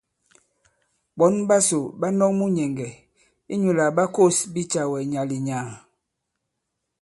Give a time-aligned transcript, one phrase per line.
[1.17, 2.91] Ɓɔ̌n ɓasò ɓa nɔ̄k munyɛ̀ŋgɛ̀
[3.53, 5.69] inyū lā ɓa kǒs bicàwɛ nyàà-lì- nyàà.